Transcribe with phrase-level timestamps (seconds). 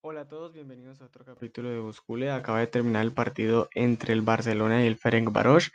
[0.00, 2.30] Hola a todos, bienvenidos a otro capítulo de Buscule.
[2.30, 5.72] Acaba de terminar el partido entre el Barcelona y el Ferencváros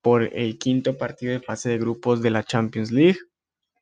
[0.00, 3.18] por el quinto partido de fase de grupos de la Champions League.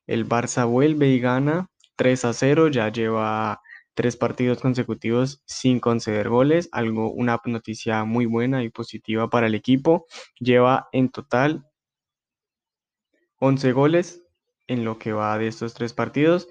[0.07, 3.61] El Barça vuelve y gana 3 a 0, ya lleva
[3.93, 9.53] tres partidos consecutivos sin conceder goles, algo una noticia muy buena y positiva para el
[9.53, 10.07] equipo.
[10.39, 11.67] Lleva en total
[13.37, 14.23] 11 goles
[14.65, 16.47] en lo que va de estos tres partidos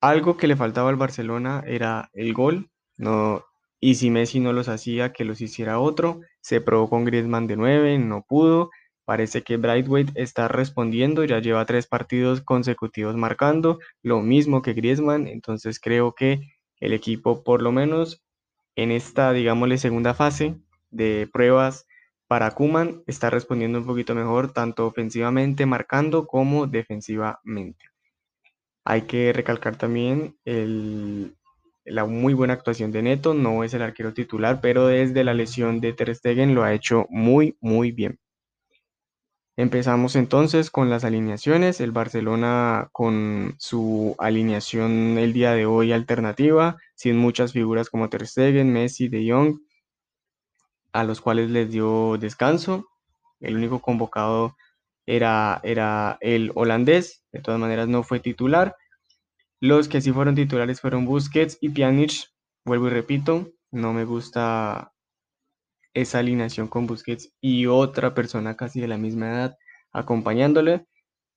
[0.00, 3.44] algo que le faltaba al Barcelona era el gol, no,
[3.80, 6.20] y si Messi no los hacía, que los hiciera otro.
[6.40, 8.70] Se probó con Griezmann de 9, no pudo.
[9.04, 15.26] Parece que Brightweight está respondiendo, ya lleva tres partidos consecutivos marcando, lo mismo que Griezmann,
[15.28, 16.40] entonces creo que
[16.80, 18.22] el equipo, por lo menos
[18.76, 20.56] en esta, digámosle, segunda fase
[20.90, 21.86] de pruebas
[22.26, 27.86] para Kuman, está respondiendo un poquito mejor, tanto ofensivamente marcando como defensivamente.
[28.90, 30.38] Hay que recalcar también
[31.84, 35.82] la muy buena actuación de Neto, no es el arquero titular, pero desde la lesión
[35.82, 38.18] de Ter Stegen lo ha hecho muy, muy bien.
[39.58, 41.82] Empezamos entonces con las alineaciones.
[41.82, 48.26] El Barcelona con su alineación el día de hoy alternativa, sin muchas figuras como Ter
[48.26, 49.58] Stegen, Messi, De Jong,
[50.92, 52.88] a los cuales les dio descanso.
[53.40, 54.56] El único convocado
[55.08, 58.76] era, era el holandés, de todas maneras no fue titular.
[59.58, 62.12] Los que sí fueron titulares fueron Busquets y Pjanic.
[62.66, 64.92] Vuelvo y repito, no me gusta
[65.94, 69.58] esa alineación con Busquets y otra persona casi de la misma edad
[69.92, 70.86] acompañándole.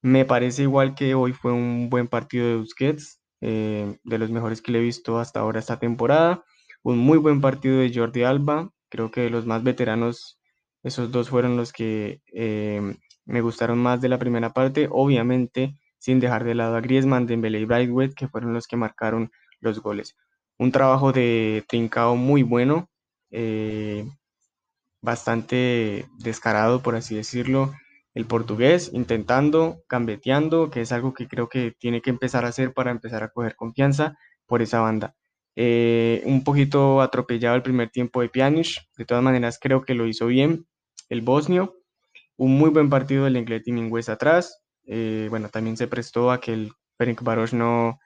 [0.01, 4.61] Me parece igual que hoy fue un buen partido de Busquets, eh, de los mejores
[4.61, 6.43] que le he visto hasta ahora esta temporada.
[6.83, 8.69] Un muy buen partido de Jordi Alba.
[8.89, 10.41] Creo que los más veteranos,
[10.83, 12.97] esos dos fueron los que eh,
[13.31, 17.59] me gustaron más de la primera parte, obviamente sin dejar de lado a Griezmann, Dembélé
[17.59, 20.15] y Brightway, que fueron los que marcaron los goles.
[20.57, 22.89] Un trabajo de Trincao muy bueno,
[23.29, 24.03] eh,
[24.99, 27.71] bastante descarado, por así decirlo,
[28.15, 32.73] el portugués, intentando, cambeteando, que es algo que creo que tiene que empezar a hacer
[32.73, 34.17] para empezar a coger confianza
[34.47, 35.15] por esa banda.
[35.55, 40.07] Eh, un poquito atropellado el primer tiempo de Pjanic, de todas maneras creo que lo
[40.07, 40.65] hizo bien
[41.09, 41.80] el bosnio,
[42.37, 44.63] un muy buen partido del inglés Mingüez atrás.
[44.85, 47.99] Eh, bueno, también se prestó a que el Ferencváros no,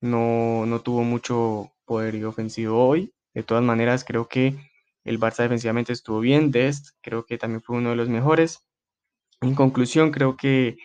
[0.00, 3.12] no, no tuvo mucho poder ofensivo hoy.
[3.34, 4.56] De todas maneras, creo que
[5.04, 6.50] el Barça defensivamente estuvo bien.
[6.50, 8.60] Dest creo que también fue uno de los mejores.
[9.40, 10.76] En conclusión, creo que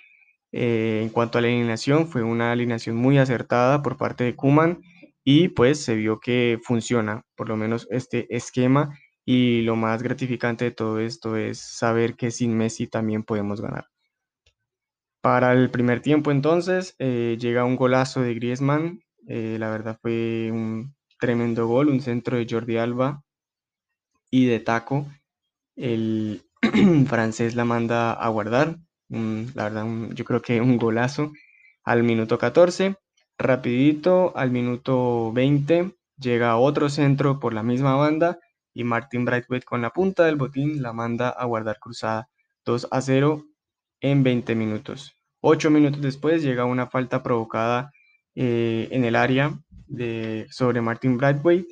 [0.52, 4.82] eh, en cuanto a la alineación, fue una alineación muy acertada por parte de Kuman
[5.24, 8.98] y pues se vio que funciona, por lo menos este esquema
[9.30, 13.90] y lo más gratificante de todo esto es saber que sin Messi también podemos ganar.
[15.22, 20.50] Para el primer tiempo entonces eh, llega un golazo de Griezmann, eh, la verdad fue
[20.50, 23.22] un tremendo gol, un centro de Jordi Alba
[24.32, 25.06] y de taco.
[25.76, 26.44] El
[27.08, 28.78] francés la manda a guardar,
[29.10, 31.34] la verdad yo creo que un golazo
[31.84, 32.96] al minuto 14.
[33.38, 38.40] Rapidito al minuto 20 llega otro centro por la misma banda
[38.78, 42.30] y Martin Brightway con la punta del botín la manda a guardar cruzada
[42.64, 43.44] 2 a 0
[44.02, 45.16] en 20 minutos.
[45.42, 47.92] 8 minutos después llega una falta provocada
[48.36, 49.58] eh, en el área
[50.52, 51.66] sobre Martin Bradway,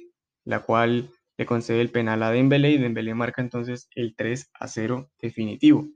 [0.45, 4.67] la cual le concede el penal a Dembélé y Dembélé marca entonces el 3 a
[4.67, 5.87] 0 definitivo.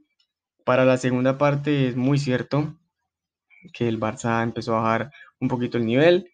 [0.63, 2.75] Para la segunda parte es muy cierto
[3.73, 6.29] que el Barça empezó a bajar un poquito el nivel,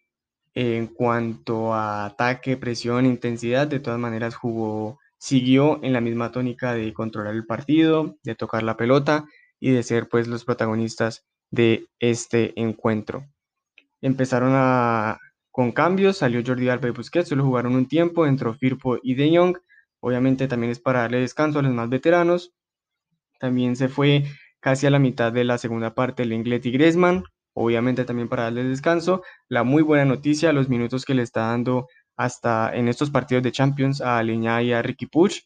[0.55, 6.73] en cuanto a ataque, presión, intensidad, de todas maneras jugó, siguió en la misma tónica
[6.73, 9.25] de controlar el partido, de tocar la pelota
[9.59, 13.25] y de ser pues los protagonistas de este encuentro.
[14.01, 15.19] Empezaron a,
[15.51, 19.37] con cambios, salió Jordi Alba y Busquets, solo jugaron un tiempo, entró Firpo y De
[19.37, 19.57] Jong,
[19.99, 22.53] obviamente también es para darle descanso a los más veteranos.
[23.39, 24.23] También se fue
[24.61, 28.63] casi a la mitad de la segunda parte el y Griezmann, obviamente también para darle
[28.63, 29.23] descanso.
[29.49, 31.87] La muy buena noticia, los minutos que le está dando
[32.17, 35.41] hasta en estos partidos de Champions a Leña y a Ricky Puch.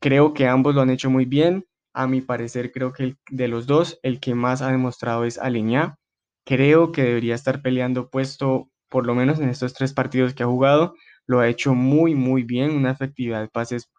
[0.00, 1.66] Creo que ambos lo han hecho muy bien.
[1.92, 5.96] A mi parecer, creo que de los dos, el que más ha demostrado es Aleñá.
[6.44, 10.46] Creo que debería estar peleando puesto, por lo menos en estos tres partidos que ha
[10.46, 10.94] jugado.
[11.26, 12.72] Lo ha hecho muy, muy bien.
[12.72, 13.90] Una efectividad de pases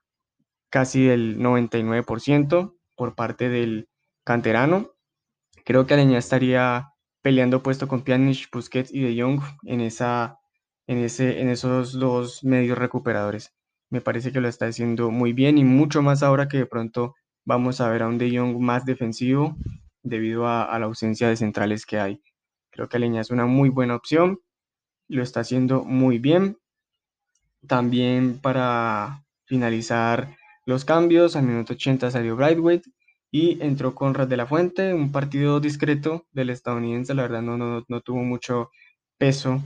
[0.69, 3.87] casi del 99% por parte del
[4.23, 4.91] canterano.
[5.63, 6.89] Creo que Aleñá estaría
[7.25, 10.37] peleando puesto con Pjanic, Busquets y De Jong en, esa,
[10.85, 13.51] en, ese, en esos dos medios recuperadores.
[13.89, 17.15] Me parece que lo está haciendo muy bien y mucho más ahora que de pronto
[17.43, 19.57] vamos a ver a un De Jong más defensivo
[20.03, 22.21] debido a, la ausencia de centrales que hay.
[22.69, 24.39] Creo que Aleña es una muy buena opción,
[25.07, 26.59] lo está haciendo muy bien
[27.67, 30.35] También para finalizar
[30.67, 32.83] los cambios, al minuto 80 salió Brightweight
[33.35, 37.83] y entró Conrad de la Fuente, un partido discreto del estadounidense, la verdad no, no,
[37.85, 38.71] no tuvo mucho
[39.17, 39.61] peso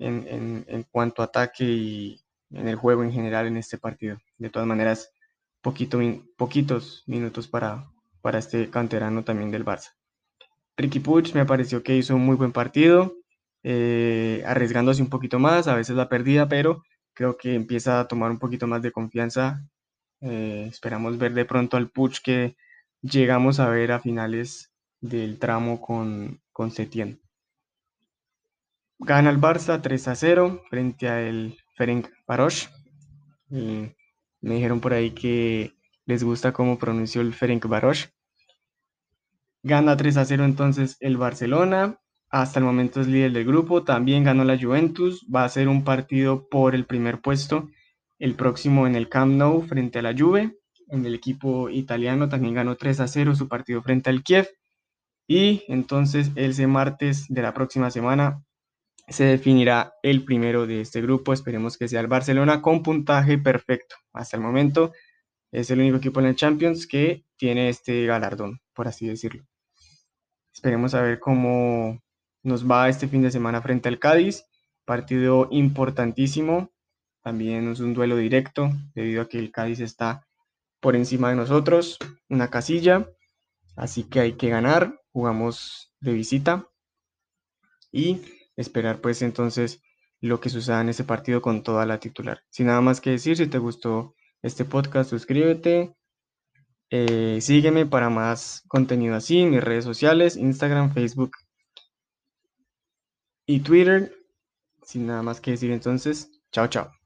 [0.00, 2.20] en, en, en, cuanto a ataque y
[2.50, 4.18] en el juego en general en este partido.
[4.38, 5.12] De todas maneras,
[5.60, 6.00] poquito,
[6.36, 7.92] poquitos minutos para,
[8.22, 9.90] para este canterano también del Barça.
[10.76, 13.14] Ricky Puig me pareció que hizo un muy buen partido,
[13.62, 16.82] eh, arriesgándose un poquito más, a veces la perdida, pero
[17.14, 19.64] creo que empieza a tomar un poquito más de confianza.
[20.20, 22.56] Eh, esperamos ver de pronto al Puig que
[23.02, 27.20] llegamos a ver a finales del tramo con, con Setien.
[28.98, 32.68] Gana el Barça 3 a 0 frente al Ferenc Varosh.
[33.48, 33.94] me
[34.54, 35.74] dijeron por ahí que
[36.06, 38.06] les gusta cómo pronunció el Ferenc Varosh.
[39.64, 41.98] Gana 3 a 0 entonces el Barcelona.
[42.30, 43.82] Hasta el momento es líder del grupo.
[43.82, 45.26] También ganó la Juventus.
[45.34, 47.68] Va a ser un partido por el primer puesto.
[48.18, 50.56] El próximo en el Camp Nou frente a la Juve.
[50.92, 54.46] En el equipo italiano también ganó 3 a 0 su partido frente al Kiev.
[55.26, 58.44] Y entonces ese martes de la próxima semana
[59.08, 61.32] se definirá el primero de este grupo.
[61.32, 63.96] Esperemos que sea el Barcelona con puntaje perfecto.
[64.12, 64.92] Hasta el momento
[65.50, 69.44] es el único equipo en el Champions que tiene este galardón, por así decirlo.
[70.52, 72.02] Esperemos a ver cómo
[72.42, 74.44] nos va este fin de semana frente al Cádiz.
[74.84, 76.70] Partido importantísimo.
[77.22, 80.26] También es un duelo directo debido a que el Cádiz está
[80.82, 81.96] por encima de nosotros,
[82.28, 83.08] una casilla.
[83.76, 85.00] Así que hay que ganar.
[85.12, 86.68] Jugamos de visita.
[87.92, 88.20] Y
[88.56, 89.80] esperar pues entonces
[90.20, 92.42] lo que suceda en ese partido con toda la titular.
[92.50, 95.94] Sin nada más que decir, si te gustó este podcast, suscríbete,
[96.90, 101.30] eh, sígueme para más contenido así en mis redes sociales, Instagram, Facebook
[103.46, 104.12] y Twitter.
[104.84, 107.01] Sin nada más que decir entonces, chao, chao.